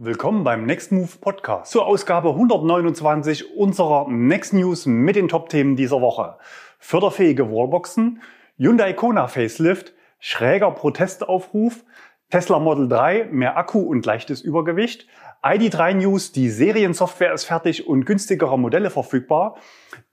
[0.00, 6.00] Willkommen beim Next Move Podcast zur Ausgabe 129 unserer Next News mit den Top-Themen dieser
[6.00, 6.36] Woche.
[6.78, 8.22] Förderfähige Wallboxen,
[8.58, 11.84] Hyundai Kona Facelift, schräger Protestaufruf,
[12.30, 15.08] Tesla Model 3, mehr Akku und leichtes Übergewicht,
[15.42, 19.56] ID3 News, die Seriensoftware ist fertig und günstigere Modelle verfügbar,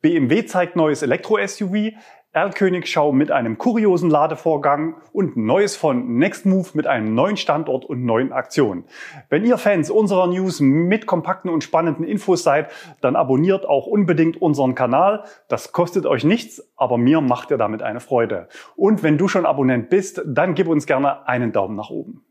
[0.02, 1.94] BMW zeigt neues Elektro-SUV,
[2.36, 8.34] Erlkönigschau mit einem kuriosen Ladevorgang und Neues von Nextmove mit einem neuen Standort und neuen
[8.34, 8.84] Aktionen.
[9.30, 12.70] Wenn ihr Fans unserer News mit kompakten und spannenden Infos seid,
[13.00, 15.24] dann abonniert auch unbedingt unseren Kanal.
[15.48, 18.50] Das kostet euch nichts, aber mir macht ihr damit eine Freude.
[18.76, 22.26] Und wenn du schon Abonnent bist, dann gib uns gerne einen Daumen nach oben.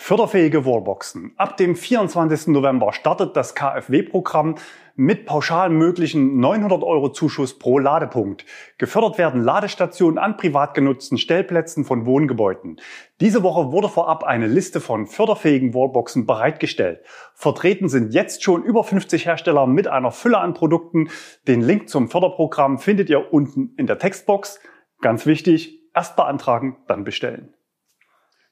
[0.00, 1.32] Förderfähige Wallboxen.
[1.36, 2.46] Ab dem 24.
[2.46, 4.54] November startet das KfW-Programm
[4.94, 8.46] mit pauschal möglichen 900 Euro Zuschuss pro Ladepunkt.
[8.78, 12.80] Gefördert werden Ladestationen an privat genutzten Stellplätzen von Wohngebäuden.
[13.20, 17.00] Diese Woche wurde vorab eine Liste von förderfähigen Wallboxen bereitgestellt.
[17.34, 21.10] Vertreten sind jetzt schon über 50 Hersteller mit einer Fülle an Produkten.
[21.48, 24.60] Den Link zum Förderprogramm findet ihr unten in der Textbox.
[25.00, 27.52] Ganz wichtig, erst beantragen, dann bestellen.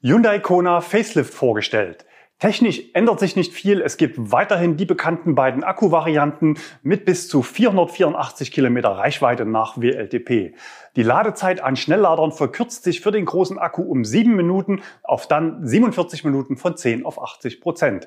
[0.03, 2.05] Hyundai Kona Facelift vorgestellt.
[2.39, 3.81] Technisch ändert sich nicht viel.
[3.81, 10.55] Es gibt weiterhin die bekannten beiden Akkuvarianten mit bis zu 484 Kilometer Reichweite nach WLTP.
[10.97, 15.67] Die Ladezeit an Schnellladern verkürzt sich für den großen Akku um sieben Minuten auf dann
[15.67, 18.07] 47 Minuten von 10 auf 80 Prozent.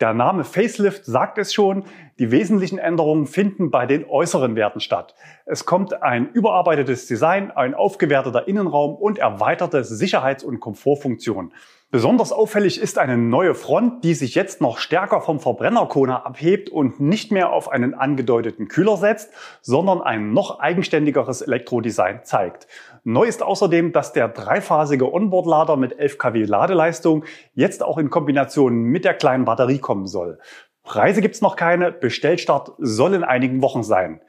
[0.00, 1.84] Der Name Facelift sagt es schon,
[2.20, 5.14] die wesentlichen Änderungen finden bei den äußeren Werten statt.
[5.46, 11.52] Es kommt ein überarbeitetes Design, ein aufgewerteter Innenraum und erweiterte Sicherheits- und Komfortfunktionen.
[11.92, 17.00] Besonders auffällig ist eine neue Front, die sich jetzt noch stärker vom Verbrennerkona abhebt und
[17.00, 22.68] nicht mehr auf einen angedeuteten Kühler setzt, sondern ein noch eigenständigeres Elektrodesign zeigt.
[23.02, 28.82] Neu ist außerdem, dass der dreiphasige Onboard-Lader mit 11 kW Ladeleistung jetzt auch in Kombination
[28.82, 30.38] mit der kleinen Batterie kommen soll.
[30.82, 34.20] Preise gibt's noch keine, Bestellstart soll in einigen Wochen sein.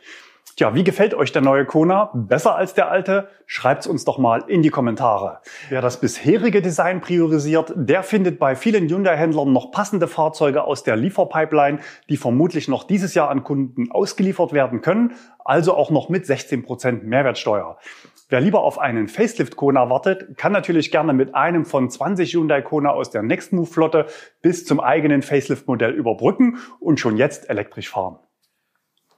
[0.58, 2.12] Tja, wie gefällt euch der neue Kona?
[2.14, 3.30] Besser als der alte?
[3.46, 5.40] Schreibt's uns doch mal in die Kommentare.
[5.70, 10.98] Wer das bisherige Design priorisiert, der findet bei vielen Hyundai-Händlern noch passende Fahrzeuge aus der
[10.98, 11.80] Lieferpipeline,
[12.10, 17.04] die vermutlich noch dieses Jahr an Kunden ausgeliefert werden können, also auch noch mit 16%
[17.04, 17.78] Mehrwertsteuer.
[18.28, 22.62] Wer lieber auf einen Facelift Kona wartet, kann natürlich gerne mit einem von 20 Hyundai
[22.62, 24.06] Kona aus der Nextmove Flotte
[24.42, 28.20] bis zum eigenen Facelift Modell überbrücken und schon jetzt elektrisch fahren.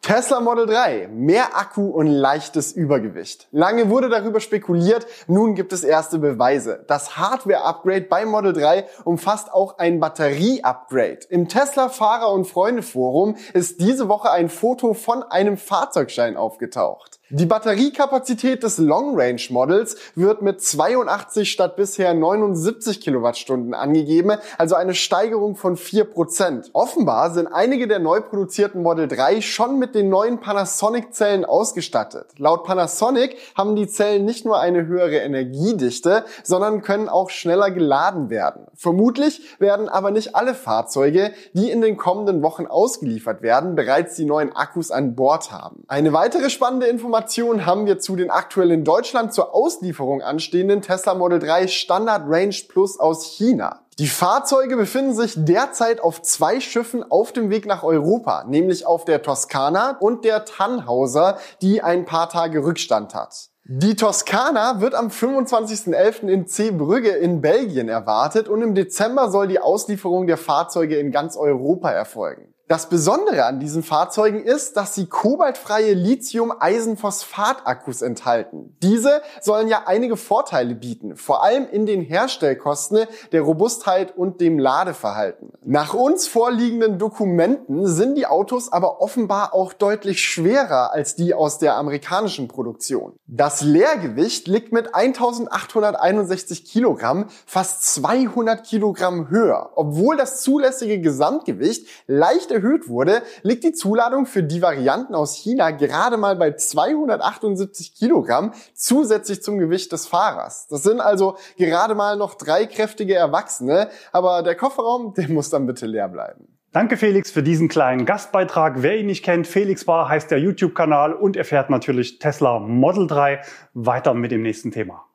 [0.04, 3.48] Tesla Model 3, mehr Akku und leichtes Übergewicht.
[3.52, 6.84] Lange wurde darüber spekuliert, nun gibt es erste Beweise.
[6.90, 11.20] Das Hardware-Upgrade bei Model 3 umfasst auch ein Batterie-Upgrade.
[11.30, 17.22] Im Tesla Fahrer- und Freunde-Forum ist diese Woche ein Foto von einem Fahrzeugschein aufgetaucht.
[17.36, 24.76] Die Batteriekapazität des Long Range Models wird mit 82 statt bisher 79 Kilowattstunden angegeben, also
[24.76, 26.70] eine Steigerung von 4%.
[26.74, 32.28] Offenbar sind einige der neu produzierten Model 3 schon mit den neuen Panasonic Zellen ausgestattet.
[32.38, 38.30] Laut Panasonic haben die Zellen nicht nur eine höhere Energiedichte, sondern können auch schneller geladen
[38.30, 38.68] werden.
[38.76, 44.26] Vermutlich werden aber nicht alle Fahrzeuge, die in den kommenden Wochen ausgeliefert werden, bereits die
[44.26, 45.84] neuen Akkus an Bord haben.
[45.88, 50.82] Eine weitere spannende Information Informationen haben wir zu den aktuell in Deutschland zur Auslieferung anstehenden
[50.82, 53.80] Tesla Model 3 Standard Range Plus aus China.
[53.98, 59.06] Die Fahrzeuge befinden sich derzeit auf zwei Schiffen auf dem Weg nach Europa, nämlich auf
[59.06, 63.52] der Toskana und der Tannhauser, die ein paar Tage Rückstand hat.
[63.64, 66.28] Die Toskana wird am 25.11.
[66.28, 71.38] in Zeebrügge in Belgien erwartet und im Dezember soll die Auslieferung der Fahrzeuge in ganz
[71.38, 72.53] Europa erfolgen.
[72.70, 78.78] Das Besondere an diesen Fahrzeugen ist, dass sie kobaltfreie Lithium-Eisenphosphat-Akkus enthalten.
[78.82, 83.00] Diese sollen ja einige Vorteile bieten, vor allem in den Herstellkosten,
[83.34, 85.52] der Robustheit und dem Ladeverhalten.
[85.66, 91.60] Nach uns vorliegenden Dokumenten sind die Autos aber offenbar auch deutlich schwerer als die aus
[91.60, 93.12] der amerikanischen Produktion.
[93.28, 102.53] Das Leergewicht liegt mit 1861 Kilogramm fast 200 Kilogramm höher, obwohl das zulässige Gesamtgewicht leicht
[102.54, 108.54] erhöht wurde, liegt die Zuladung für die Varianten aus China gerade mal bei 278 Kilogramm
[108.74, 110.68] zusätzlich zum Gewicht des Fahrers.
[110.70, 115.66] Das sind also gerade mal noch drei kräftige Erwachsene, aber der Kofferraum, der muss dann
[115.66, 116.48] bitte leer bleiben.
[116.74, 118.82] Danke Felix für diesen kleinen Gastbeitrag.
[118.82, 123.06] Wer ihn nicht kennt, Felix Bar heißt der YouTube-Kanal und er fährt natürlich Tesla Model
[123.06, 123.42] 3.
[123.76, 125.06] Weiter mit dem nächsten Thema.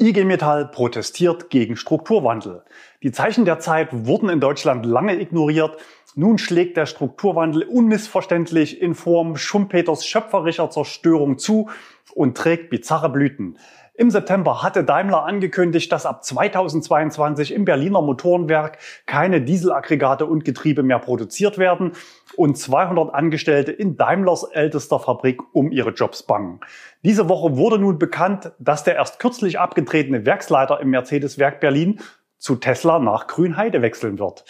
[0.00, 2.62] IG Metall protestiert gegen Strukturwandel.
[3.02, 5.76] Die Zeichen der Zeit wurden in Deutschland lange ignoriert.
[6.14, 11.70] Nun schlägt der Strukturwandel unmissverständlich in Form Schumpeters schöpferischer Zerstörung zu
[12.14, 13.58] und trägt bizarre Blüten.
[13.94, 20.84] Im September hatte Daimler angekündigt, dass ab 2022 im Berliner Motorenwerk keine Dieselaggregate und Getriebe
[20.84, 21.90] mehr produziert werden
[22.36, 26.60] und 200 Angestellte in Daimlers ältester Fabrik um ihre Jobs bangen.
[27.02, 32.00] Diese Woche wurde nun bekannt, dass der erst kürzlich abgetretene Werksleiter im Mercedes-Werk Berlin
[32.38, 34.44] zu Tesla nach Grünheide wechseln wird.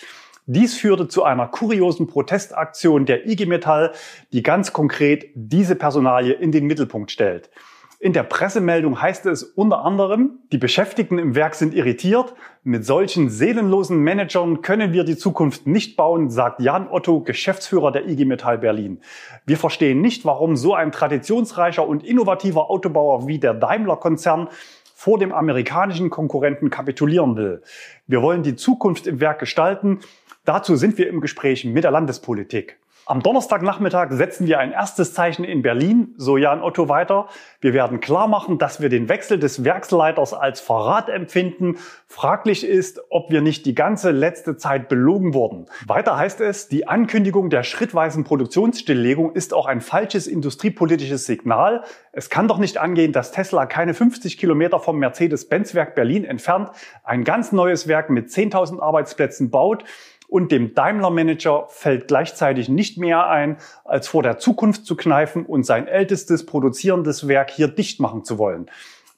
[0.50, 3.92] Dies führte zu einer kuriosen Protestaktion der IG Metall,
[4.32, 7.50] die ganz konkret diese Personalie in den Mittelpunkt stellt.
[8.00, 12.32] In der Pressemeldung heißt es unter anderem, die Beschäftigten im Werk sind irritiert.
[12.64, 18.08] Mit solchen seelenlosen Managern können wir die Zukunft nicht bauen, sagt Jan Otto, Geschäftsführer der
[18.08, 19.02] IG Metall Berlin.
[19.44, 24.48] Wir verstehen nicht, warum so ein traditionsreicher und innovativer Autobauer wie der Daimler-Konzern
[24.94, 27.62] vor dem amerikanischen Konkurrenten kapitulieren will.
[28.06, 30.00] Wir wollen die Zukunft im Werk gestalten.
[30.48, 32.78] Dazu sind wir im Gespräch mit der Landespolitik.
[33.04, 37.28] Am Donnerstagnachmittag setzen wir ein erstes Zeichen in Berlin, so Jan Otto weiter.
[37.60, 41.76] Wir werden klar machen, dass wir den Wechsel des Werksleiters als Verrat empfinden.
[42.06, 45.66] Fraglich ist, ob wir nicht die ganze letzte Zeit belogen wurden.
[45.86, 51.84] Weiter heißt es, die Ankündigung der schrittweisen Produktionsstilllegung ist auch ein falsches industriepolitisches Signal.
[52.12, 56.70] Es kann doch nicht angehen, dass Tesla keine 50 Kilometer vom Mercedes-Benz-Werk Berlin entfernt
[57.04, 59.84] ein ganz neues Werk mit 10.000 Arbeitsplätzen baut
[60.28, 65.64] und dem Daimler-Manager fällt gleichzeitig nicht mehr ein, als vor der Zukunft zu kneifen und
[65.64, 68.70] sein ältestes produzierendes Werk hier dicht machen zu wollen.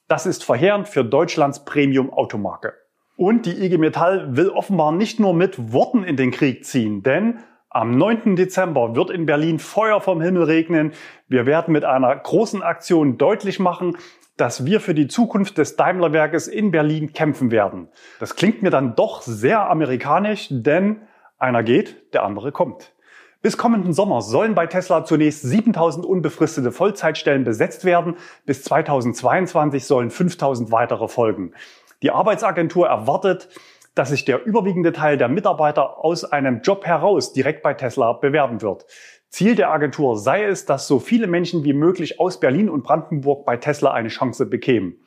[0.07, 2.73] Das ist verheerend für Deutschlands Premium-Automarke.
[3.17, 7.39] Und die IG Metall will offenbar nicht nur mit Worten in den Krieg ziehen, denn
[7.69, 8.35] am 9.
[8.35, 10.91] Dezember wird in Berlin Feuer vom Himmel regnen.
[11.29, 13.97] Wir werden mit einer großen Aktion deutlich machen,
[14.41, 17.89] dass wir für die Zukunft des Daimler-Werkes in Berlin kämpfen werden.
[18.19, 21.03] Das klingt mir dann doch sehr amerikanisch, denn
[21.37, 22.91] einer geht, der andere kommt.
[23.43, 28.15] Bis kommenden Sommer sollen bei Tesla zunächst 7000 unbefristete Vollzeitstellen besetzt werden.
[28.47, 31.53] Bis 2022 sollen 5000 weitere folgen.
[32.01, 33.47] Die Arbeitsagentur erwartet,
[33.93, 38.63] dass sich der überwiegende Teil der Mitarbeiter aus einem Job heraus direkt bei Tesla bewerben
[38.63, 38.87] wird.
[39.31, 43.45] Ziel der Agentur sei es, dass so viele Menschen wie möglich aus Berlin und Brandenburg
[43.45, 44.97] bei Tesla eine Chance bekämen.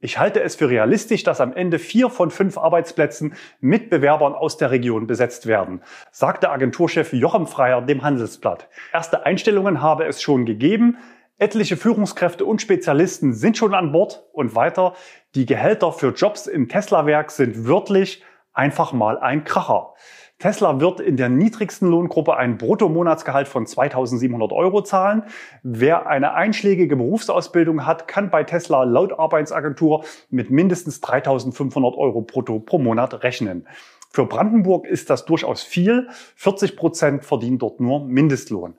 [0.00, 4.56] Ich halte es für realistisch, dass am Ende vier von fünf Arbeitsplätzen mit Bewerbern aus
[4.56, 8.68] der Region besetzt werden, sagte Agenturchef Jochen Freier dem Handelsblatt.
[8.92, 10.98] Erste Einstellungen habe es schon gegeben.
[11.38, 14.94] Etliche Führungskräfte und Spezialisten sind schon an Bord und weiter.
[15.36, 19.94] Die Gehälter für Jobs im Tesla-Werk sind wörtlich einfach mal ein Kracher.
[20.40, 25.22] Tesla wird in der niedrigsten Lohngruppe ein Bruttomonatsgehalt von 2700 Euro zahlen.
[25.62, 32.58] Wer eine einschlägige Berufsausbildung hat, kann bei Tesla laut Arbeitsagentur mit mindestens 3500 Euro brutto
[32.58, 33.66] pro Monat rechnen.
[34.12, 36.08] Für Brandenburg ist das durchaus viel.
[36.36, 38.74] 40 Prozent verdienen dort nur Mindestlohn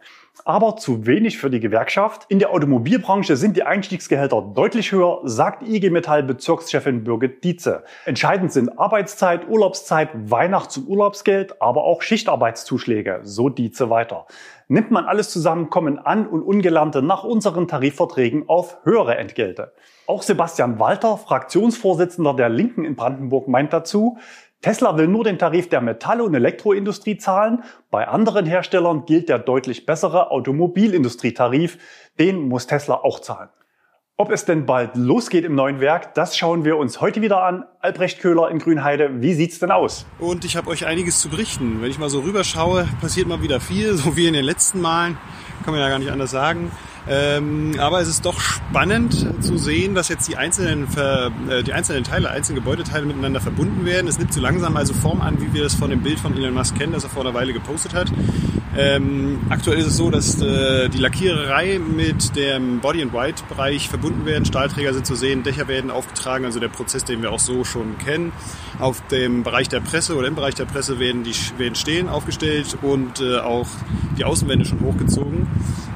[0.45, 2.25] aber zu wenig für die Gewerkschaft.
[2.29, 7.83] In der Automobilbranche sind die Einstiegsgehälter deutlich höher, sagt IG Metall Bezirkschefin Birgit Dietze.
[8.05, 14.25] Entscheidend sind Arbeitszeit, Urlaubszeit, Weihnachts- und Urlaubsgeld, aber auch Schichtarbeitszuschläge, so Dietze weiter.
[14.67, 19.73] Nimmt man alles zusammen, kommen An- und Ungelernte nach unseren Tarifverträgen auf höhere Entgelte.
[20.07, 24.17] Auch Sebastian Walter, Fraktionsvorsitzender der Linken in Brandenburg, meint dazu,
[24.61, 27.63] Tesla will nur den Tarif der Metall- und Elektroindustrie zahlen.
[27.89, 31.79] Bei anderen Herstellern gilt der deutlich bessere Automobilindustrietarif.
[32.19, 33.49] Den muss Tesla auch zahlen.
[34.17, 37.65] Ob es denn bald losgeht im neuen Werk, das schauen wir uns heute wieder an.
[37.79, 40.05] Albrecht Köhler in Grünheide, wie sieht's denn aus?
[40.19, 41.81] Und ich habe euch einiges zu berichten.
[41.81, 45.17] Wenn ich mal so rüberschaue, passiert mal wieder viel, so wie in den letzten Malen.
[45.63, 46.71] Kann man ja gar nicht anders sagen.
[47.07, 51.73] Ähm, aber es ist doch spannend zu sehen, dass jetzt die einzelnen, Ver, äh, die
[51.73, 54.07] einzelnen Teile, einzelne Gebäudeteile miteinander verbunden werden.
[54.07, 56.53] Es nimmt so langsam also Form an, wie wir es von dem Bild von Elon
[56.53, 58.11] Musk kennen, das er vor einer Weile gepostet hat.
[58.77, 63.89] Ähm, aktuell ist es so, dass äh, die Lackiererei mit dem Body and White Bereich
[63.89, 64.45] verbunden werden.
[64.45, 67.97] Stahlträger sind zu sehen, Dächer werden aufgetragen, also der Prozess, den wir auch so schon
[67.97, 68.31] kennen.
[68.79, 72.77] Auf dem Bereich der Presse oder im Bereich der Presse werden die werden Stehen aufgestellt
[72.81, 73.67] und äh, auch
[74.17, 75.47] die Außenwände schon hochgezogen.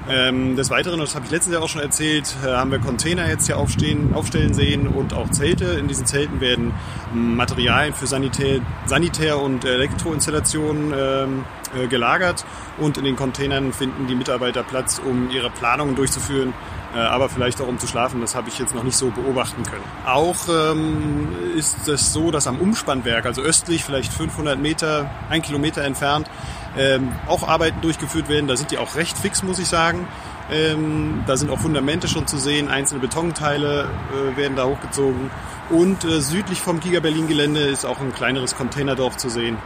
[0.07, 3.27] Ähm, des Weiteren, das habe ich letztes Jahr auch schon erzählt, äh, haben wir Container
[3.27, 5.65] jetzt hier aufstehen, aufstellen sehen und auch Zelte.
[5.65, 6.73] In diesen Zelten werden
[7.13, 11.43] Materialien für Sanitär, Sanitär und Elektroinstallationen ähm,
[11.75, 12.45] äh, gelagert
[12.77, 16.53] und in den Containern finden die Mitarbeiter Platz, um ihre Planungen durchzuführen,
[16.95, 18.21] äh, aber vielleicht auch um zu schlafen.
[18.21, 19.83] Das habe ich jetzt noch nicht so beobachten können.
[20.05, 25.83] Auch ähm, ist es so, dass am Umspannwerk, also östlich, vielleicht 500 Meter, ein Kilometer
[25.83, 26.29] entfernt,
[26.77, 28.47] ähm, auch Arbeiten durchgeführt werden.
[28.47, 30.07] Da sind die auch recht fix, muss ich sagen.
[30.51, 35.31] Ähm, da sind auch Fundamente schon zu sehen, einzelne Betonteile äh, werden da hochgezogen.
[35.69, 39.57] Und äh, südlich vom Giga Berlin Gelände ist auch ein kleineres Containerdorf zu sehen.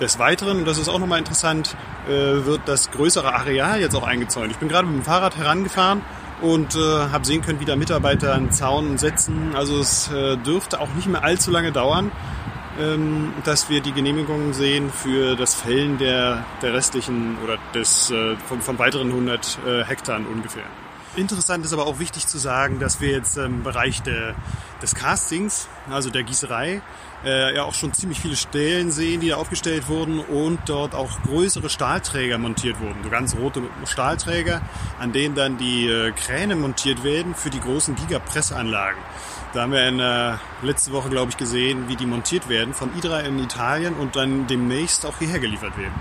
[0.00, 1.74] Des Weiteren, und das ist auch nochmal interessant,
[2.06, 4.50] äh, wird das größere Areal jetzt auch eingezäunt.
[4.50, 6.02] Ich bin gerade mit dem Fahrrad herangefahren
[6.42, 9.54] und äh, habe sehen können, wie da Mitarbeiter einen Zaun setzen.
[9.54, 12.12] Also es äh, dürfte auch nicht mehr allzu lange dauern,
[12.78, 18.36] ähm, dass wir die Genehmigungen sehen für das Fällen der, der restlichen oder des äh,
[18.36, 20.64] von, von weiteren 100 äh, Hektar ungefähr.
[21.16, 24.34] Interessant ist aber auch wichtig zu sagen, dass wir jetzt im Bereich der,
[24.82, 26.82] des Castings, also der Gießerei,
[27.26, 31.22] äh, ja auch schon ziemlich viele Stellen sehen, die da aufgestellt wurden und dort auch
[31.22, 32.96] größere Stahlträger montiert wurden.
[33.02, 34.62] So ganz rote Stahlträger,
[34.98, 39.00] an denen dann die äh, Kräne montiert werden für die großen Gigapressanlagen.
[39.52, 42.90] Da haben wir in, äh, letzte Woche, glaube ich, gesehen, wie die montiert werden von
[42.96, 45.94] IDRA in Italien und dann demnächst auch hierher geliefert werden.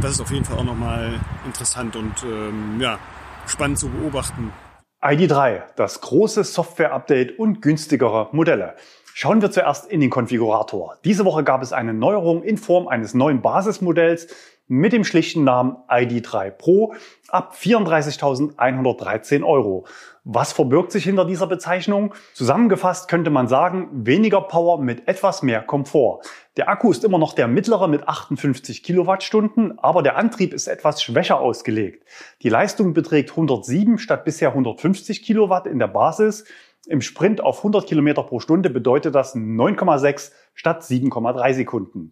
[0.00, 2.98] Das ist auf jeden Fall auch nochmal interessant und ähm, ja,
[3.46, 4.52] spannend zu beobachten.
[5.02, 8.76] ID3, das große Software-Update und günstigere Modelle.
[9.14, 10.96] Schauen wir zuerst in den Konfigurator.
[11.04, 14.28] Diese Woche gab es eine Neuerung in Form eines neuen Basismodells
[14.68, 16.94] mit dem schlichten Namen ID3 Pro
[17.28, 19.86] ab 34.113 Euro.
[20.24, 22.14] Was verbirgt sich hinter dieser Bezeichnung?
[22.32, 26.22] Zusammengefasst könnte man sagen, weniger Power mit etwas mehr Komfort.
[26.56, 31.02] Der Akku ist immer noch der mittlere mit 58 Kilowattstunden, aber der Antrieb ist etwas
[31.02, 32.06] schwächer ausgelegt.
[32.42, 36.44] Die Leistung beträgt 107 statt bisher 150 Kilowatt in der Basis.
[36.88, 42.10] Im Sprint auf 100 Kilometer pro Stunde bedeutet das 9,6 statt 7,3 Sekunden.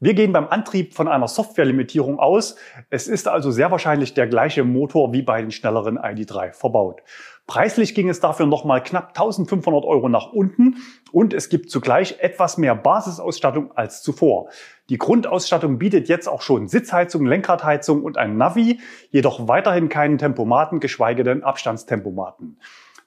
[0.00, 2.56] Wir gehen beim Antrieb von einer Softwarelimitierung aus.
[2.90, 7.02] Es ist also sehr wahrscheinlich der gleiche Motor wie bei den schnelleren ID3 verbaut.
[7.46, 10.76] Preislich ging es dafür nochmal knapp 1500 Euro nach unten
[11.10, 14.48] und es gibt zugleich etwas mehr Basisausstattung als zuvor.
[14.90, 20.80] Die Grundausstattung bietet jetzt auch schon Sitzheizung, Lenkradheizung und ein Navi, jedoch weiterhin keinen Tempomaten,
[20.80, 22.58] geschweige denn Abstandstempomaten.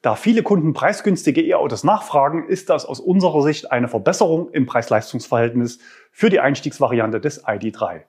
[0.05, 5.79] Da viele Kunden preisgünstige E-Autos nachfragen, ist das aus unserer Sicht eine Verbesserung im Preis-Leistungs-Verhältnis
[6.11, 8.01] für die Einstiegsvariante des ID3.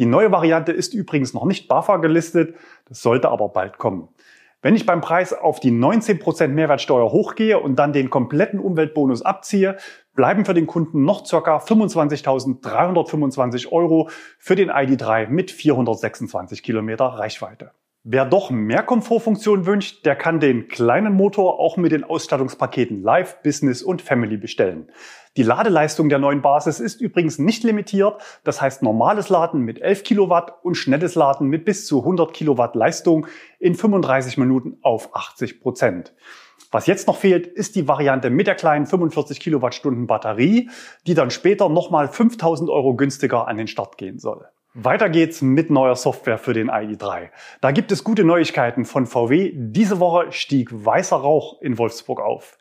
[0.00, 2.56] Die neue Variante ist übrigens noch nicht BAFA gelistet,
[2.88, 4.08] das sollte aber bald kommen.
[4.62, 9.76] Wenn ich beim Preis auf die 19% Mehrwertsteuer hochgehe und dann den kompletten Umweltbonus abziehe,
[10.16, 11.58] bleiben für den Kunden noch ca.
[11.58, 17.70] 25.325 Euro für den ID3 mit 426 Kilometer Reichweite.
[18.10, 23.42] Wer doch mehr Komfortfunktion wünscht, der kann den kleinen Motor auch mit den Ausstattungspaketen Live,
[23.42, 24.90] Business und Family bestellen.
[25.36, 28.18] Die Ladeleistung der neuen Basis ist übrigens nicht limitiert.
[28.44, 32.74] Das heißt normales Laden mit 11 Kilowatt und schnelles Laden mit bis zu 100 Kilowatt
[32.74, 33.26] Leistung
[33.58, 36.14] in 35 Minuten auf 80 Prozent.
[36.70, 40.70] Was jetzt noch fehlt, ist die Variante mit der kleinen 45 Kilowattstunden Batterie,
[41.06, 44.48] die dann später nochmal 5000 Euro günstiger an den Start gehen soll.
[44.80, 47.30] Weiter geht's mit neuer Software für den ID3.
[47.60, 49.50] Da gibt es gute Neuigkeiten von VW.
[49.52, 52.56] Diese Woche stieg weißer Rauch in Wolfsburg auf.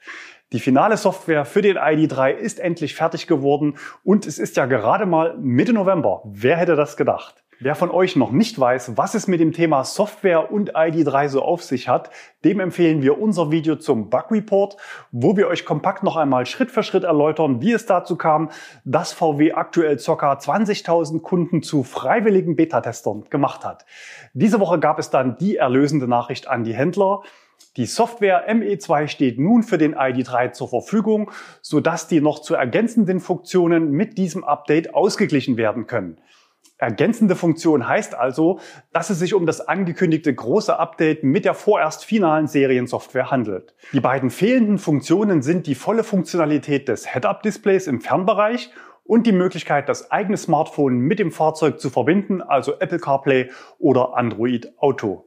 [0.51, 5.05] Die finale Software für den ID3 ist endlich fertig geworden und es ist ja gerade
[5.05, 6.23] mal Mitte November.
[6.25, 7.43] Wer hätte das gedacht?
[7.59, 11.41] Wer von euch noch nicht weiß, was es mit dem Thema Software und ID3 so
[11.41, 12.11] auf sich hat,
[12.45, 14.77] dem empfehlen wir unser Video zum Bug Report,
[15.11, 18.51] wo wir euch kompakt noch einmal Schritt für Schritt erläutern, wie es dazu kam,
[18.85, 20.33] dass VW aktuell ca.
[20.33, 23.87] 20.000 Kunden zu freiwilligen Beta-Testern gemacht hat.
[24.33, 27.23] Diese Woche gab es dann die erlösende Nachricht an die Händler.
[27.75, 31.31] Die Software ME2 steht nun für den ID3 zur Verfügung,
[31.63, 36.19] sodass die noch zu ergänzenden Funktionen mit diesem Update ausgeglichen werden können.
[36.77, 38.59] Ergänzende Funktion heißt also,
[38.93, 43.73] dass es sich um das angekündigte große Update mit der vorerst finalen Seriensoftware handelt.
[43.93, 48.71] Die beiden fehlenden Funktionen sind die volle Funktionalität des Head-Up-Displays im Fernbereich
[49.03, 54.15] und die Möglichkeit, das eigene Smartphone mit dem Fahrzeug zu verbinden, also Apple CarPlay oder
[54.15, 55.25] Android Auto.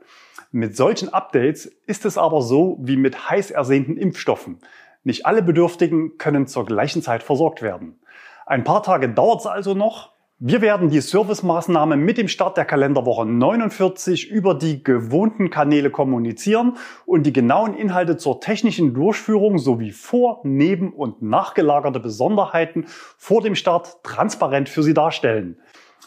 [0.53, 4.59] Mit solchen Updates ist es aber so wie mit heiß ersehnten Impfstoffen.
[5.03, 8.01] Nicht alle Bedürftigen können zur gleichen Zeit versorgt werden.
[8.47, 12.65] Ein paar Tage dauert es also noch, wir werden die Servicemaßnahme mit dem Start der
[12.65, 19.91] Kalenderwoche 49 über die gewohnten Kanäle kommunizieren und die genauen Inhalte zur technischen Durchführung sowie
[19.91, 22.87] vor-, neben- und nachgelagerte Besonderheiten
[23.19, 25.59] vor dem Start transparent für Sie darstellen.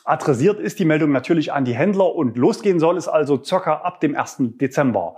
[0.03, 4.01] Adressiert ist die Meldung natürlich an die Händler und losgehen soll es also circa ab
[4.01, 4.37] dem 1.
[4.59, 5.17] Dezember.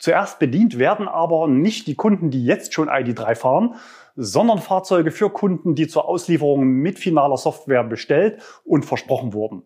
[0.00, 3.74] Zuerst bedient werden aber nicht die Kunden, die jetzt schon ID3 fahren,
[4.20, 9.62] sondern Fahrzeuge für Kunden, die zur Auslieferung mit finaler Software bestellt und versprochen wurden.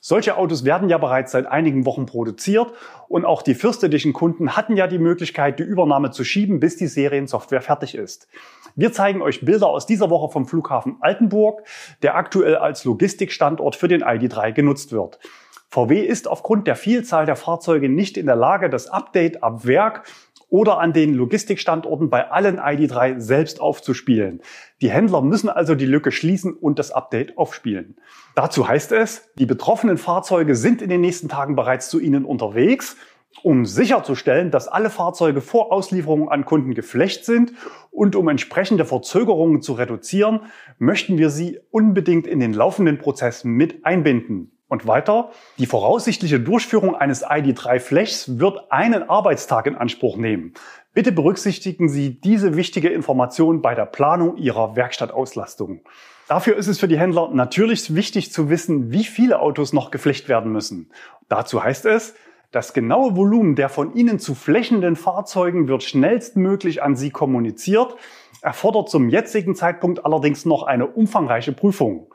[0.00, 2.72] Solche Autos werden ja bereits seit einigen Wochen produziert
[3.06, 6.76] und auch die First Edition Kunden hatten ja die Möglichkeit, die Übernahme zu schieben, bis
[6.76, 8.26] die Seriensoftware fertig ist.
[8.74, 11.62] Wir zeigen euch Bilder aus dieser Woche vom Flughafen Altenburg,
[12.02, 15.20] der aktuell als Logistikstandort für den ID3 genutzt wird.
[15.68, 20.04] VW ist aufgrund der Vielzahl der Fahrzeuge nicht in der Lage, das Update ab Werk
[20.52, 24.42] oder an den Logistikstandorten bei allen ID3 selbst aufzuspielen.
[24.82, 27.96] Die Händler müssen also die Lücke schließen und das Update aufspielen.
[28.34, 32.96] Dazu heißt es, die betroffenen Fahrzeuge sind in den nächsten Tagen bereits zu Ihnen unterwegs
[33.42, 37.54] Um sicherzustellen, dass alle Fahrzeuge vor Auslieferung an Kunden geflecht sind
[37.90, 40.40] und um entsprechende Verzögerungen zu reduzieren,
[40.78, 44.51] möchten wir Sie unbedingt in den laufenden Prozess mit einbinden.
[44.72, 50.54] Und weiter, die voraussichtliche Durchführung eines ID3-Flechs wird einen Arbeitstag in Anspruch nehmen.
[50.94, 55.82] Bitte berücksichtigen Sie diese wichtige Information bei der Planung Ihrer Werkstattauslastung.
[56.26, 60.30] Dafür ist es für die Händler natürlich wichtig zu wissen, wie viele Autos noch geflecht
[60.30, 60.90] werden müssen.
[61.28, 62.14] Dazu heißt es,
[62.50, 67.94] das genaue Volumen der von Ihnen zu flächenden Fahrzeugen wird schnellstmöglich an Sie kommuniziert,
[68.40, 72.11] erfordert zum jetzigen Zeitpunkt allerdings noch eine umfangreiche Prüfung.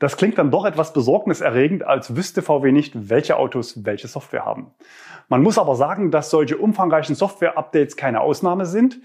[0.00, 4.72] Das klingt dann doch etwas besorgniserregend, als wüsste VW nicht, welche Autos welche Software haben.
[5.28, 9.00] Man muss aber sagen, dass solche umfangreichen Software-Updates keine Ausnahme sind.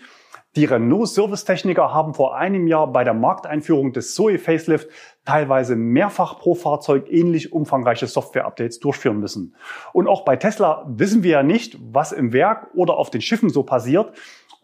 [0.55, 4.87] Die Renault-Servicetechniker haben vor einem Jahr bei der Markteinführung des Zoe Facelift
[5.25, 9.53] teilweise mehrfach pro Fahrzeug ähnlich umfangreiche Software-Updates durchführen müssen.
[9.91, 13.49] Und auch bei Tesla wissen wir ja nicht, was im Werk oder auf den Schiffen
[13.49, 14.13] so passiert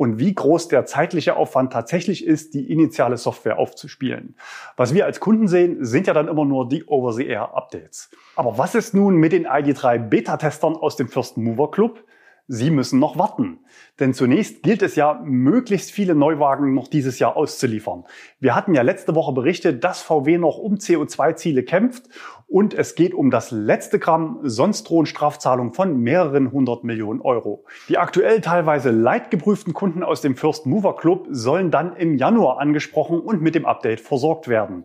[0.01, 4.33] und wie groß der zeitliche Aufwand tatsächlich ist, die initiale Software aufzuspielen.
[4.75, 8.09] Was wir als Kunden sehen, sind ja dann immer nur die Over-the-Air-Updates.
[8.35, 12.03] Aber was ist nun mit den ID3 Beta-Testern aus dem First Mover Club?
[12.47, 13.59] Sie müssen noch warten.
[13.99, 18.03] Denn zunächst gilt es ja, möglichst viele Neuwagen noch dieses Jahr auszuliefern.
[18.39, 22.09] Wir hatten ja letzte Woche berichtet, dass VW noch um CO2-Ziele kämpft
[22.51, 27.63] und es geht um das letzte Gramm, sonst drohen Strafzahlungen von mehreren hundert Millionen Euro.
[27.87, 33.21] Die aktuell teilweise leidgeprüften Kunden aus dem First Mover Club sollen dann im Januar angesprochen
[33.21, 34.83] und mit dem Update versorgt werden.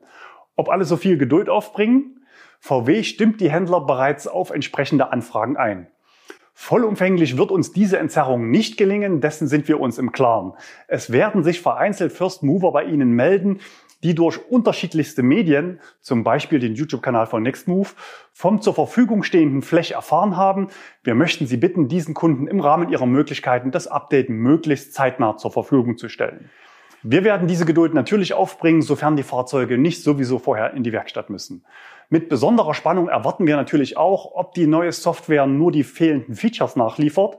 [0.54, 2.24] Ob alle so viel Geduld aufbringen?
[2.60, 5.88] VW stimmt die Händler bereits auf entsprechende Anfragen ein.
[6.54, 10.54] Vollumfänglich wird uns diese Entzerrung nicht gelingen, dessen sind wir uns im Klaren.
[10.88, 13.58] Es werden sich vereinzelt First Mover bei Ihnen melden,
[14.06, 17.96] die durch unterschiedlichste Medien, zum Beispiel den YouTube-Kanal von Nextmove,
[18.32, 20.68] vom zur Verfügung stehenden Flash erfahren haben.
[21.02, 25.50] Wir möchten Sie bitten, diesen Kunden im Rahmen ihrer Möglichkeiten das Update möglichst zeitnah zur
[25.50, 26.50] Verfügung zu stellen.
[27.02, 31.28] Wir werden diese Geduld natürlich aufbringen, sofern die Fahrzeuge nicht sowieso vorher in die Werkstatt
[31.28, 31.64] müssen.
[32.08, 36.76] Mit besonderer Spannung erwarten wir natürlich auch, ob die neue Software nur die fehlenden Features
[36.76, 37.38] nachliefert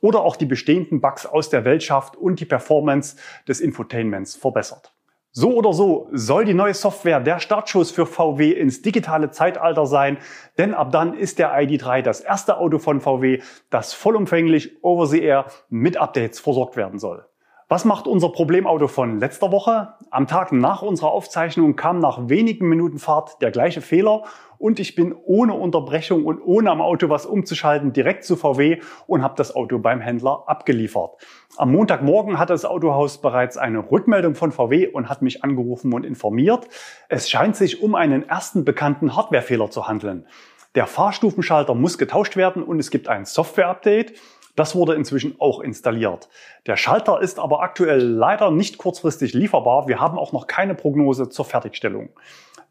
[0.00, 3.16] oder auch die bestehenden Bugs aus der Welt schafft und die Performance
[3.48, 4.93] des Infotainments verbessert.
[5.36, 10.18] So oder so soll die neue Software der Startschuss für VW ins digitale Zeitalter sein,
[10.58, 15.20] denn ab dann ist der ID3 das erste Auto von VW, das vollumfänglich over the
[15.20, 17.26] air mit Updates versorgt werden soll.
[17.68, 19.94] Was macht unser Problemauto von letzter Woche?
[20.12, 24.22] Am Tag nach unserer Aufzeichnung kam nach wenigen Minuten Fahrt der gleiche Fehler
[24.64, 29.22] und ich bin ohne Unterbrechung und ohne am Auto was umzuschalten direkt zu VW und
[29.22, 31.18] habe das Auto beim Händler abgeliefert.
[31.58, 36.06] Am Montagmorgen hatte das Autohaus bereits eine Rückmeldung von VW und hat mich angerufen und
[36.06, 36.66] informiert.
[37.10, 40.26] Es scheint sich um einen ersten bekannten Hardwarefehler zu handeln.
[40.74, 44.14] Der Fahrstufenschalter muss getauscht werden und es gibt ein Software-Update.
[44.56, 46.30] Das wurde inzwischen auch installiert.
[46.66, 49.88] Der Schalter ist aber aktuell leider nicht kurzfristig lieferbar.
[49.88, 52.08] Wir haben auch noch keine Prognose zur Fertigstellung.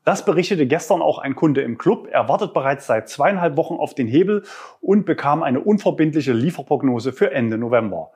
[0.03, 2.09] Das berichtete gestern auch ein Kunde im Club.
[2.11, 4.43] Er wartet bereits seit zweieinhalb Wochen auf den Hebel
[4.81, 8.11] und bekam eine unverbindliche Lieferprognose für Ende November.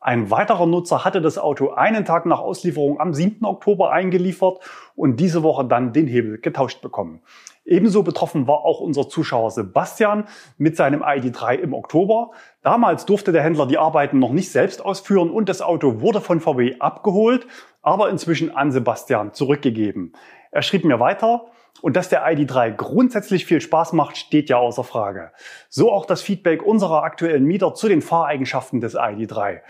[0.00, 3.44] Ein weiterer Nutzer hatte das Auto einen Tag nach Auslieferung am 7.
[3.44, 4.60] Oktober eingeliefert
[4.94, 7.20] und diese Woche dann den Hebel getauscht bekommen.
[7.64, 10.24] Ebenso betroffen war auch unser Zuschauer Sebastian
[10.56, 12.30] mit seinem ID3 im Oktober.
[12.62, 16.40] Damals durfte der Händler die Arbeiten noch nicht selbst ausführen und das Auto wurde von
[16.40, 17.46] VW abgeholt,
[17.82, 20.14] aber inzwischen an Sebastian zurückgegeben.
[20.50, 21.46] Er schrieb mir weiter,
[21.80, 25.30] und dass der ID3 grundsätzlich viel Spaß macht, steht ja außer Frage.
[25.68, 29.60] So auch das Feedback unserer aktuellen Mieter zu den Fahreigenschaften des ID3.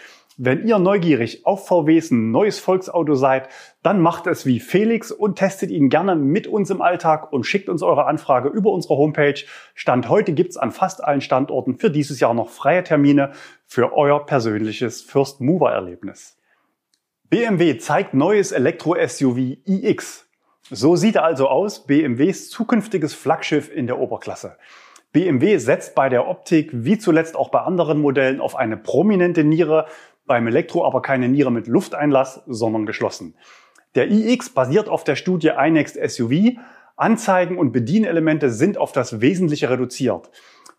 [0.40, 3.48] Wenn ihr neugierig auf VWs neues Volksauto seid,
[3.82, 7.68] dann macht es wie Felix und testet ihn gerne mit uns im Alltag und schickt
[7.68, 9.42] uns eure Anfrage über unsere Homepage.
[9.74, 13.32] Stand heute gibt's an fast allen Standorten für dieses Jahr noch freie Termine
[13.66, 16.38] für euer persönliches First Mover Erlebnis.
[17.28, 20.27] BMW zeigt neues Elektro-SUV iX.
[20.70, 24.56] So sieht also aus, BMWs zukünftiges Flaggschiff in der Oberklasse.
[25.12, 29.86] BMW setzt bei der Optik wie zuletzt auch bei anderen Modellen auf eine prominente Niere
[30.26, 33.34] beim Elektro aber keine Niere mit Lufteinlass, sondern geschlossen.
[33.94, 36.58] Der iX basiert auf der Studie iNext SUV.
[36.96, 40.30] Anzeigen und Bedienelemente sind auf das Wesentliche reduziert.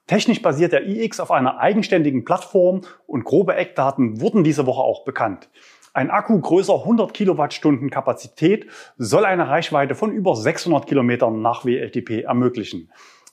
[0.06, 5.04] Technisch basiert der iX auf einer eigenständigen Plattform und grobe Eckdaten wurden diese Woche auch
[5.04, 5.50] bekannt.
[5.94, 12.24] Ein Akku größer 100 Kilowattstunden Kapazität soll eine Reichweite von über 600 Kilometern nach WLTP
[12.24, 12.92] ermöglichen.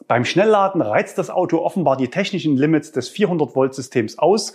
[0.09, 4.55] Beim Schnellladen reizt das Auto offenbar die technischen Limits des 400 Volt Systems aus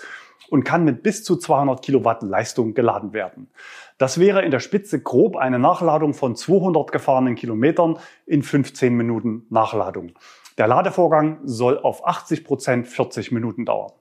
[0.49, 3.49] und kann mit bis zu 200 Kilowatt Leistung geladen werden.
[3.97, 9.45] Das wäre in der Spitze grob eine Nachladung von 200 gefahrenen Kilometern in 15 Minuten
[9.49, 10.13] Nachladung.
[10.57, 13.91] Der Ladevorgang soll auf 80 Prozent 40 Minuten dauern.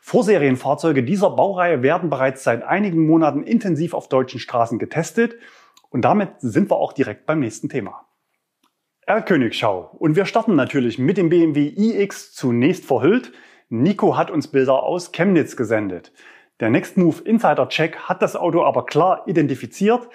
[0.00, 5.36] Vorserienfahrzeuge dieser Baureihe werden bereits seit einigen Monaten intensiv auf deutschen Straßen getestet
[5.88, 8.04] und damit sind wir auch direkt beim nächsten Thema.
[9.06, 9.96] R-Königschau.
[9.98, 13.32] Und wir starten natürlich mit dem BMW iX zunächst verhüllt.
[13.68, 16.12] Nico hat uns Bilder aus Chemnitz gesendet.
[16.60, 20.08] Der Next Move Insider Check hat das Auto aber klar identifiziert.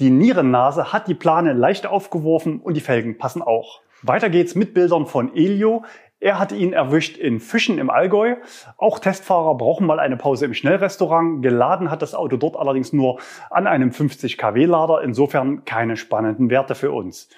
[0.00, 3.82] Die Nierennase hat die Plane leicht aufgeworfen und die Felgen passen auch.
[4.02, 5.84] Weiter geht's mit Bildern von Elio.
[6.20, 8.36] Er hatte ihn erwischt in Fischen im Allgäu.
[8.76, 11.42] Auch Testfahrer brauchen mal eine Pause im Schnellrestaurant.
[11.42, 13.18] Geladen hat das Auto dort allerdings nur
[13.50, 15.02] an einem 50 kW Lader.
[15.02, 17.28] Insofern keine spannenden Werte für uns.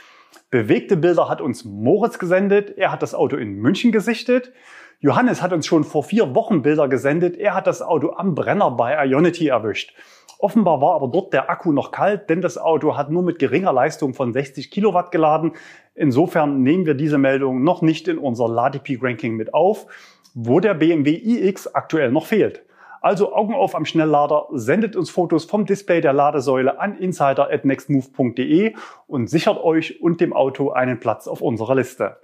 [0.51, 2.77] Bewegte Bilder hat uns Moritz gesendet.
[2.77, 4.53] Er hat das Auto in München gesichtet.
[5.01, 7.37] Johannes hat uns schon vor vier Wochen Bilder gesendet.
[7.37, 9.95] Er hat das Auto am Brenner bei Ionity erwischt.
[10.43, 13.73] Offenbar war aber dort der Akku noch kalt, denn das Auto hat nur mit geringer
[13.73, 15.53] Leistung von 60 Kilowatt geladen.
[15.95, 19.87] Insofern nehmen wir diese Meldung noch nicht in unser Ladepeak-Ranking mit auf,
[20.35, 22.65] wo der BMW iX aktuell noch fehlt.
[23.03, 28.75] Also Augen auf am Schnelllader, sendet uns Fotos vom Display der Ladesäule an insider.nextmove.de
[29.09, 32.19] und sichert euch und dem Auto einen Platz auf unserer Liste.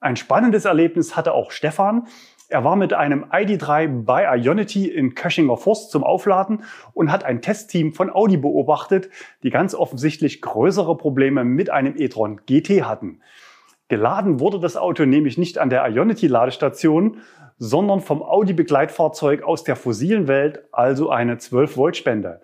[0.00, 2.06] Ein spannendes Erlebnis hatte auch Stefan.
[2.50, 7.42] Er war mit einem ID3 bei Ionity in Köchinger Forst zum Aufladen und hat ein
[7.42, 9.10] Testteam von Audi beobachtet,
[9.42, 13.20] die ganz offensichtlich größere Probleme mit einem e-tron GT hatten.
[13.88, 17.18] Geladen wurde das Auto nämlich nicht an der Ionity-Ladestation,
[17.58, 22.40] sondern vom Audi-Begleitfahrzeug aus der fossilen Welt, also eine 12-Volt-Spende.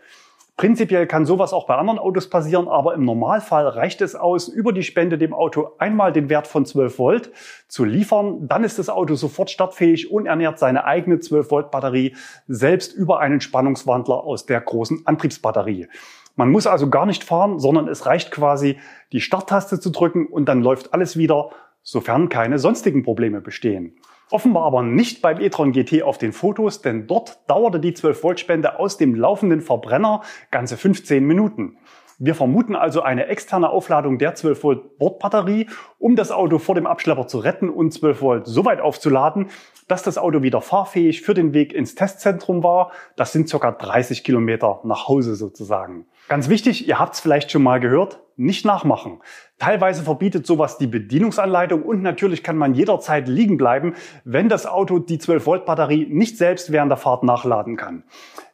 [0.57, 4.73] Prinzipiell kann sowas auch bei anderen Autos passieren, aber im Normalfall reicht es aus, über
[4.73, 7.33] die Spende dem Auto einmal den Wert von 12 Volt
[7.67, 8.47] zu liefern.
[8.47, 12.15] Dann ist das Auto sofort startfähig und ernährt seine eigene 12 Volt Batterie
[12.47, 15.89] selbst über einen Spannungswandler aus der großen Antriebsbatterie.
[16.37, 18.79] Man muss also gar nicht fahren, sondern es reicht quasi,
[19.11, 21.51] die Starttaste zu drücken und dann läuft alles wieder,
[21.83, 23.97] sofern keine sonstigen Probleme bestehen.
[24.31, 28.97] Offenbar aber nicht beim e-tron GT auf den Fotos, denn dort dauerte die 12-Volt-Spende aus
[28.97, 31.79] dem laufenden Verbrenner ganze 15 Minuten.
[32.19, 36.87] Wir vermuten also eine externe Aufladung der 12 Volt Bordbatterie, um das Auto vor dem
[36.87, 39.49] Abschlepper zu retten und 12 Volt so weit aufzuladen,
[39.89, 42.93] dass das Auto wieder fahrfähig für den Weg ins Testzentrum war.
[43.17, 46.07] Das sind circa 30 Kilometer nach Hause sozusagen.
[46.29, 49.21] Ganz wichtig, ihr habt es vielleicht schon mal gehört, nicht nachmachen.
[49.59, 53.95] Teilweise verbietet sowas die Bedienungsanleitung und natürlich kann man jederzeit liegen bleiben,
[54.25, 58.05] wenn das Auto die 12-Volt-Batterie nicht selbst während der Fahrt nachladen kann.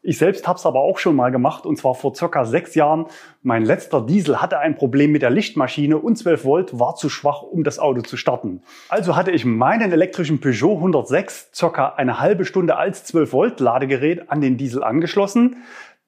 [0.02, 3.06] Ich selbst habe es aber auch schon mal gemacht und zwar vor circa sechs Jahren.
[3.42, 7.42] Mein letzter Diesel hatte ein Problem mit der Lichtmaschine und 12 Volt war zu schwach,
[7.42, 8.62] um das Auto zu starten.
[8.88, 14.30] Also hatte ich meinen elektrischen Peugeot 106 circa eine halbe Stunde als 12 Volt Ladegerät
[14.30, 15.56] an den Diesel angeschlossen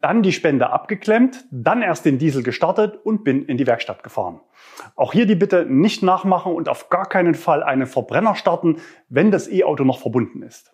[0.03, 4.41] dann die Spende abgeklemmt, dann erst den Diesel gestartet und bin in die Werkstatt gefahren.
[4.97, 8.77] Auch hier die Bitte nicht nachmachen und auf gar keinen Fall einen Verbrenner starten,
[9.09, 10.73] wenn das E-Auto noch verbunden ist.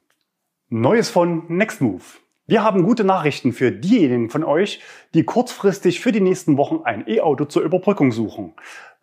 [0.69, 2.21] Neues von Nextmove.
[2.47, 4.81] Wir haben gute Nachrichten für diejenigen von euch,
[5.13, 8.55] die kurzfristig für die nächsten Wochen ein E-Auto zur Überbrückung suchen.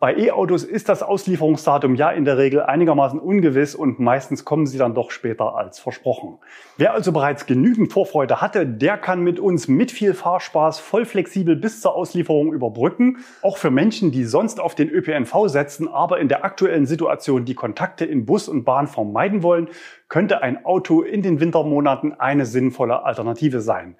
[0.05, 4.77] Bei E-Autos ist das Auslieferungsdatum ja in der Regel einigermaßen ungewiss und meistens kommen sie
[4.77, 6.37] dann doch später als versprochen.
[6.77, 11.55] Wer also bereits genügend Vorfreude hatte, der kann mit uns mit viel Fahrspaß voll flexibel
[11.55, 13.17] bis zur Auslieferung überbrücken.
[13.41, 17.55] Auch für Menschen, die sonst auf den ÖPNV setzen, aber in der aktuellen Situation die
[17.55, 19.69] Kontakte in Bus und Bahn vermeiden wollen,
[20.07, 23.95] könnte ein Auto in den Wintermonaten eine sinnvolle Alternative sein.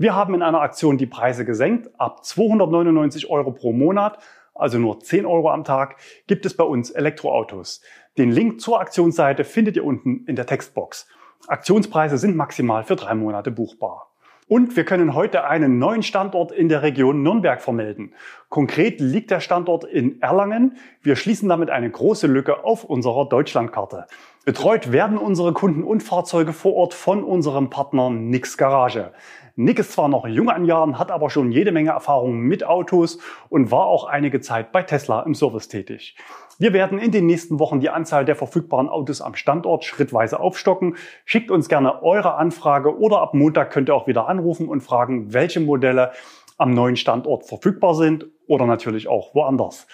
[0.00, 1.90] Wir haben in einer Aktion die Preise gesenkt.
[1.98, 4.18] Ab 299 Euro pro Monat
[4.58, 7.80] also nur 10 Euro am Tag, gibt es bei uns Elektroautos.
[8.18, 11.08] Den Link zur Aktionsseite findet ihr unten in der Textbox.
[11.46, 14.08] Aktionspreise sind maximal für drei Monate buchbar.
[14.48, 18.14] Und wir können heute einen neuen Standort in der Region Nürnberg vermelden.
[18.48, 20.78] Konkret liegt der Standort in Erlangen.
[21.02, 24.06] Wir schließen damit eine große Lücke auf unserer Deutschlandkarte.
[24.46, 29.12] Betreut werden unsere Kunden und Fahrzeuge vor Ort von unserem Partner Nix Garage.
[29.60, 33.18] Nick ist zwar noch jung an Jahren, hat aber schon jede Menge Erfahrung mit Autos
[33.48, 36.16] und war auch einige Zeit bei Tesla im Service tätig.
[36.60, 40.94] Wir werden in den nächsten Wochen die Anzahl der verfügbaren Autos am Standort schrittweise aufstocken.
[41.24, 45.34] Schickt uns gerne eure Anfrage oder ab Montag könnt ihr auch wieder anrufen und fragen,
[45.34, 46.12] welche Modelle
[46.56, 49.88] am neuen Standort verfügbar sind oder natürlich auch woanders.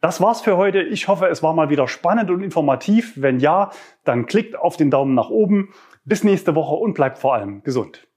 [0.00, 0.82] Das war's für heute.
[0.82, 3.12] Ich hoffe, es war mal wieder spannend und informativ.
[3.14, 3.70] Wenn ja,
[4.02, 5.72] dann klickt auf den Daumen nach oben.
[6.04, 8.08] Bis nächste Woche und bleibt vor allem gesund.